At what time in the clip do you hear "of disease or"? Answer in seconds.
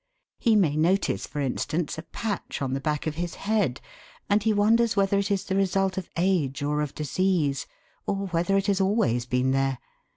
6.81-8.25